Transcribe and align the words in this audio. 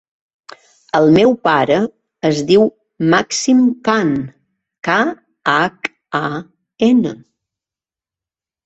El 0.99 1.09
meu 1.17 1.33
pare 1.47 1.77
es 2.31 2.41
diu 2.53 2.65
Màxim 3.15 3.61
Khan: 3.89 4.11
ca, 4.89 4.99
hac, 5.57 5.95
a, 6.25 6.27
ena. 6.93 7.17